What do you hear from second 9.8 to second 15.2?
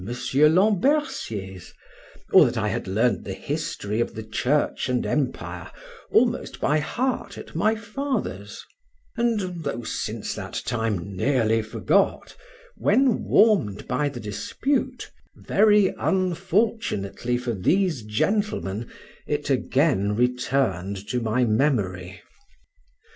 (since that time, nearly forgot, when warmed by the dispute,